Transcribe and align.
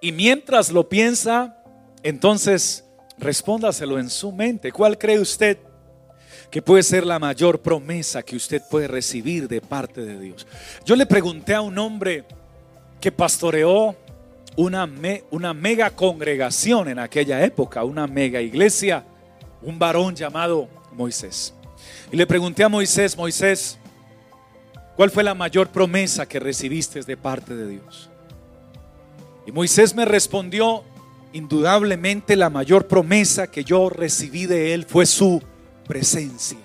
Y 0.00 0.12
mientras 0.12 0.70
lo 0.70 0.88
piensa, 0.88 1.56
entonces 2.02 2.84
respóndaselo 3.18 3.98
en 3.98 4.08
su 4.08 4.32
mente. 4.32 4.72
¿Cuál 4.72 4.96
cree 4.96 5.20
usted 5.20 5.58
que 6.50 6.62
puede 6.62 6.82
ser 6.82 7.06
la 7.06 7.18
mayor 7.18 7.60
promesa 7.60 8.22
que 8.22 8.36
usted 8.36 8.62
puede 8.70 8.88
recibir 8.88 9.46
de 9.46 9.60
parte 9.60 10.00
de 10.00 10.18
Dios? 10.18 10.46
Yo 10.84 10.96
le 10.96 11.06
pregunté 11.06 11.54
a 11.54 11.60
un 11.60 11.76
hombre 11.78 12.24
que 13.00 13.12
pastoreó 13.12 13.94
una, 14.56 14.88
una 15.30 15.54
mega 15.54 15.90
congregación 15.90 16.88
en 16.88 16.98
aquella 16.98 17.44
época, 17.44 17.84
una 17.84 18.06
mega 18.06 18.40
iglesia, 18.40 19.04
un 19.62 19.78
varón 19.78 20.16
llamado 20.16 20.68
Moisés. 20.92 21.54
Y 22.10 22.16
le 22.16 22.26
pregunté 22.26 22.64
a 22.64 22.68
Moisés, 22.68 23.16
Moisés, 23.16 23.78
¿cuál 24.96 25.10
fue 25.10 25.22
la 25.22 25.34
mayor 25.34 25.68
promesa 25.68 26.26
que 26.26 26.40
recibiste 26.40 27.02
de 27.02 27.16
parte 27.16 27.54
de 27.54 27.68
Dios? 27.68 28.09
Moisés 29.52 29.94
me 29.94 30.04
respondió, 30.04 30.84
indudablemente 31.32 32.36
la 32.36 32.50
mayor 32.50 32.86
promesa 32.86 33.50
que 33.50 33.64
yo 33.64 33.88
recibí 33.88 34.46
de 34.46 34.74
él 34.74 34.84
fue 34.84 35.06
su 35.06 35.42
presencia. 35.86 36.58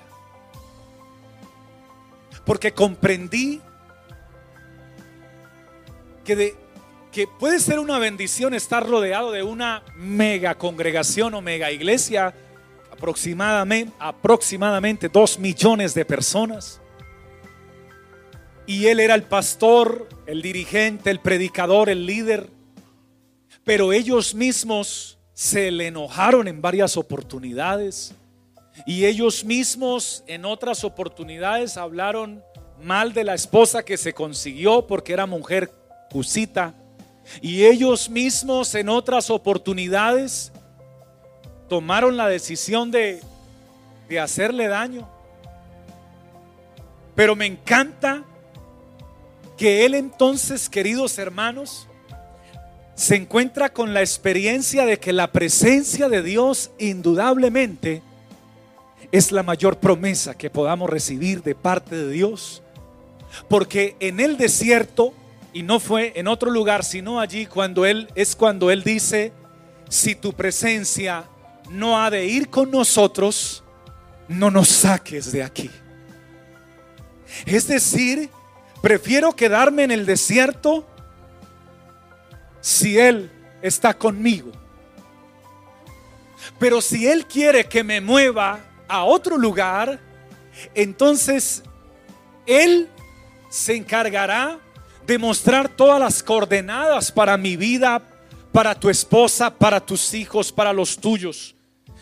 Porque 2.45 2.73
comprendí 2.73 3.61
que, 6.23 6.35
de, 6.35 6.55
que 7.11 7.27
puede 7.27 7.59
ser 7.59 7.79
una 7.79 7.97
bendición 7.97 8.53
estar 8.53 8.87
rodeado 8.87 9.31
de 9.31 9.41
una 9.41 9.83
mega 9.95 10.55
congregación 10.55 11.33
o 11.33 11.41
mega 11.41 11.71
iglesia, 11.71 12.33
aproximadamente, 12.91 13.93
aproximadamente 13.99 15.09
dos 15.09 15.39
millones 15.39 15.93
de 15.93 16.05
personas. 16.05 16.81
Y 18.67 18.87
él 18.87 18.99
era 18.99 19.15
el 19.15 19.23
pastor, 19.23 20.07
el 20.25 20.41
dirigente, 20.41 21.11
el 21.11 21.19
predicador, 21.19 21.89
el 21.89 22.05
líder. 22.05 22.49
Pero 23.65 23.91
ellos 23.91 24.35
mismos 24.35 25.17
se 25.33 25.71
le 25.71 25.87
enojaron 25.87 26.47
en 26.47 26.61
varias 26.61 26.95
oportunidades. 26.95 28.13
Y 28.85 29.05
ellos 29.05 29.43
mismos 29.43 30.23
en 30.27 30.45
otras 30.45 30.83
oportunidades 30.83 31.75
hablaron 31.75 32.43
mal 32.81 33.13
de 33.13 33.23
la 33.23 33.33
esposa 33.33 33.83
que 33.83 33.97
se 33.97 34.13
consiguió 34.13 34.85
porque 34.85 35.13
era 35.13 35.25
mujer 35.25 35.71
cusita. 36.11 36.75
Y 37.41 37.65
ellos 37.65 38.07
mismos 38.07 38.75
en 38.75 38.87
otras 38.87 39.31
oportunidades 39.31 40.51
tomaron 41.67 42.17
la 42.17 42.27
decisión 42.27 42.91
de, 42.91 43.19
de 44.07 44.19
hacerle 44.19 44.67
daño. 44.67 45.09
Pero 47.15 47.35
me 47.35 47.47
encanta 47.47 48.23
que 49.57 49.85
él 49.85 49.95
entonces, 49.95 50.69
queridos 50.69 51.17
hermanos, 51.17 51.87
se 52.95 53.15
encuentra 53.15 53.73
con 53.73 53.93
la 53.93 53.99
experiencia 53.99 54.85
de 54.85 54.97
que 54.97 55.11
la 55.11 55.31
presencia 55.31 56.07
de 56.07 56.23
Dios 56.23 56.71
indudablemente 56.79 58.01
es 59.11 59.31
la 59.33 59.43
mayor 59.43 59.77
promesa 59.79 60.33
que 60.37 60.49
podamos 60.49 60.89
recibir 60.89 61.43
de 61.43 61.55
parte 61.55 61.95
de 61.95 62.09
Dios. 62.09 62.63
Porque 63.49 63.97
en 63.99 64.21
el 64.21 64.37
desierto, 64.37 65.13
y 65.51 65.63
no 65.63 65.81
fue 65.81 66.13
en 66.15 66.27
otro 66.29 66.49
lugar, 66.49 66.85
sino 66.85 67.19
allí 67.19 67.45
cuando 67.45 67.85
Él 67.85 68.07
es 68.15 68.35
cuando 68.35 68.71
Él 68.71 68.83
dice, 68.83 69.33
si 69.89 70.15
tu 70.15 70.31
presencia 70.31 71.25
no 71.69 72.01
ha 72.01 72.09
de 72.09 72.25
ir 72.25 72.49
con 72.49 72.71
nosotros, 72.71 73.63
no 74.29 74.49
nos 74.49 74.69
saques 74.69 75.33
de 75.33 75.43
aquí. 75.43 75.69
Es 77.45 77.67
decir, 77.67 78.29
prefiero 78.81 79.33
quedarme 79.33 79.83
en 79.83 79.91
el 79.91 80.05
desierto 80.05 80.87
si 82.65 82.97
Él 82.97 83.29
está 83.61 83.93
conmigo. 83.93 84.51
Pero 86.57 86.81
si 86.81 87.05
Él 87.05 87.27
quiere 87.27 87.65
que 87.65 87.83
me 87.83 88.01
mueva 88.01 88.59
a 88.87 89.03
otro 89.03 89.37
lugar, 89.37 89.99
entonces 90.73 91.61
Él 92.47 92.89
se 93.49 93.75
encargará 93.75 94.57
de 95.05 95.19
mostrar 95.19 95.69
todas 95.69 95.99
las 95.99 96.23
coordenadas 96.23 97.11
para 97.11 97.37
mi 97.37 97.55
vida, 97.55 98.01
para 98.51 98.73
tu 98.73 98.89
esposa, 98.89 99.53
para 99.53 99.79
tus 99.79 100.15
hijos, 100.15 100.51
para 100.51 100.73
los 100.73 100.97
tuyos. 100.97 101.53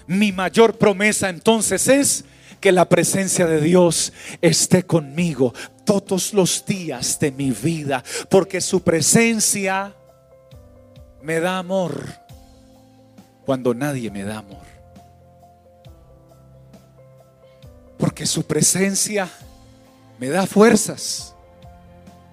Mi 0.08 0.32
mayor 0.32 0.78
promesa 0.78 1.28
entonces 1.28 1.90
es 1.90 2.24
que 2.62 2.72
la 2.72 2.88
presencia 2.88 3.46
de 3.48 3.60
Dios 3.60 4.14
esté 4.42 4.84
conmigo 4.84 5.54
todos 5.84 6.34
los 6.34 6.66
días 6.66 7.20
de 7.20 7.34
mi 7.34 7.52
vida, 7.52 8.02
porque 8.30 8.62
su 8.62 8.82
presencia 8.82 9.94
me 11.24 11.40
da 11.40 11.58
amor 11.58 12.08
cuando 13.46 13.74
nadie 13.74 14.12
me 14.12 14.24
da 14.24 14.38
amor. 14.38 14.62
Porque 17.98 18.26
su 18.26 18.46
presencia 18.46 19.28
me 20.20 20.30
da 20.30 20.46
fuerzas 20.46 21.34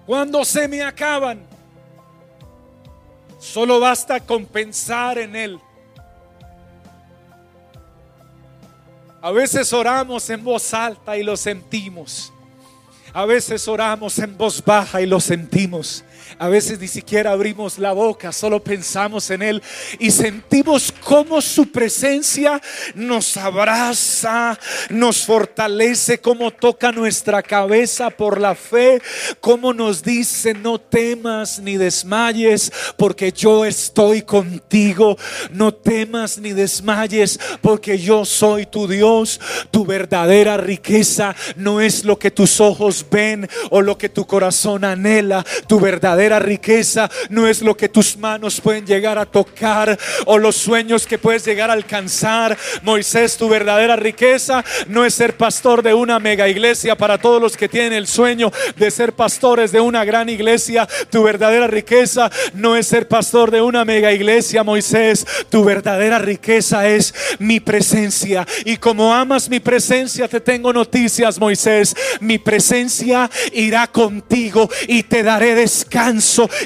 cuando 0.04 0.44
se 0.44 0.68
me 0.68 0.82
acaban. 0.82 1.40
Solo 3.38 3.80
basta 3.80 4.20
con 4.20 4.44
pensar 4.44 5.16
en 5.16 5.34
Él 5.34 5.60
A 9.22 9.32
veces 9.32 9.72
oramos 9.72 10.30
en 10.30 10.42
voz 10.42 10.72
alta 10.72 11.16
y 11.16 11.22
lo 11.22 11.36
sentimos. 11.36 12.32
A 13.12 13.26
veces 13.26 13.68
oramos 13.68 14.18
en 14.18 14.36
voz 14.36 14.64
baja 14.64 15.02
y 15.02 15.06
lo 15.06 15.20
sentimos. 15.20 16.04
A 16.38 16.48
veces 16.48 16.78
ni 16.78 16.88
siquiera 16.88 17.32
abrimos 17.32 17.78
la 17.78 17.92
boca, 17.92 18.32
solo 18.32 18.62
pensamos 18.62 19.30
en 19.30 19.42
Él 19.42 19.62
y 19.98 20.10
sentimos 20.10 20.92
cómo 21.04 21.40
su 21.40 21.70
presencia 21.70 22.60
nos 22.94 23.36
abraza, 23.36 24.58
nos 24.90 25.24
fortalece, 25.24 26.20
cómo 26.20 26.50
toca 26.50 26.92
nuestra 26.92 27.42
cabeza 27.42 28.10
por 28.10 28.40
la 28.40 28.54
fe, 28.54 29.00
cómo 29.40 29.72
nos 29.72 30.02
dice, 30.02 30.54
no 30.54 30.80
temas 30.80 31.58
ni 31.58 31.76
desmayes, 31.76 32.72
porque 32.96 33.32
yo 33.32 33.64
estoy 33.64 34.22
contigo. 34.22 35.16
No 35.50 35.72
temas 35.72 36.38
ni 36.38 36.52
desmayes, 36.52 37.38
porque 37.60 37.98
yo 37.98 38.24
soy 38.24 38.66
tu 38.66 38.86
Dios. 38.86 39.40
Tu 39.70 39.84
verdadera 39.84 40.56
riqueza 40.56 41.34
no 41.56 41.80
es 41.80 42.04
lo 42.04 42.18
que 42.18 42.30
tus 42.30 42.60
ojos 42.60 43.04
ven 43.10 43.48
o 43.70 43.80
lo 43.80 43.96
que 43.96 44.08
tu 44.08 44.26
corazón 44.26 44.84
anhela. 44.84 45.44
Tu 45.66 45.78
verdadera 45.80 46.09
riqueza 46.38 47.10
no 47.28 47.46
es 47.46 47.62
lo 47.62 47.76
que 47.76 47.88
tus 47.88 48.16
manos 48.16 48.60
pueden 48.60 48.86
llegar 48.86 49.18
a 49.18 49.26
tocar 49.26 49.98
o 50.26 50.38
los 50.38 50.56
sueños 50.56 51.06
que 51.06 51.18
puedes 51.18 51.44
llegar 51.44 51.70
a 51.70 51.74
alcanzar. 51.74 52.56
Moisés, 52.82 53.36
tu 53.36 53.48
verdadera 53.48 53.96
riqueza 53.96 54.64
no 54.88 55.04
es 55.04 55.14
ser 55.14 55.36
pastor 55.36 55.82
de 55.82 55.94
una 55.94 56.18
mega 56.18 56.48
iglesia 56.48 56.96
para 56.96 57.18
todos 57.18 57.40
los 57.40 57.56
que 57.56 57.68
tienen 57.68 57.92
el 57.92 58.06
sueño 58.06 58.52
de 58.76 58.90
ser 58.90 59.12
pastores 59.12 59.72
de 59.72 59.80
una 59.80 60.04
gran 60.04 60.28
iglesia. 60.28 60.88
Tu 61.10 61.22
verdadera 61.22 61.66
riqueza 61.66 62.30
no 62.54 62.76
es 62.76 62.86
ser 62.86 63.08
pastor 63.08 63.50
de 63.50 63.60
una 63.60 63.84
mega 63.84 64.12
iglesia, 64.12 64.62
Moisés. 64.62 65.26
Tu 65.48 65.64
verdadera 65.64 66.18
riqueza 66.18 66.88
es 66.88 67.14
mi 67.38 67.60
presencia. 67.60 68.46
Y 68.64 68.76
como 68.76 69.14
amas 69.14 69.48
mi 69.48 69.60
presencia, 69.60 70.28
te 70.28 70.40
tengo 70.40 70.72
noticias, 70.72 71.38
Moisés. 71.38 71.94
Mi 72.20 72.38
presencia 72.38 73.30
irá 73.52 73.86
contigo 73.86 74.68
y 74.86 75.02
te 75.04 75.22
daré 75.22 75.54
descanso 75.54 75.99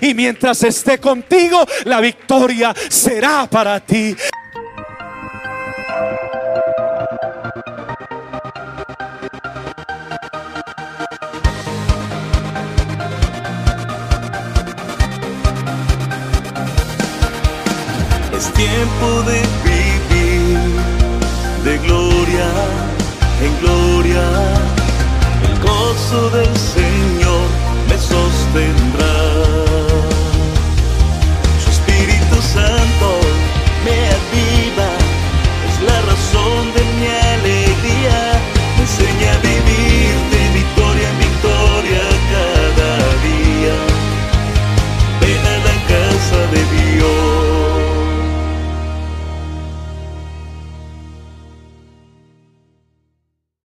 y 0.00 0.14
mientras 0.14 0.62
esté 0.62 0.98
contigo, 0.98 1.66
la 1.84 2.00
victoria 2.00 2.74
será 2.88 3.46
para 3.50 3.80
ti. 3.80 4.14
Es 18.36 18.52
tiempo 18.52 19.22
de 19.22 19.42
vivir 19.64 20.58
de 21.64 21.78
gloria 21.78 22.84
en 23.44 23.60
gloria, 23.60 24.24
el 25.48 25.58
gozo 25.60 26.30
de 26.30 26.43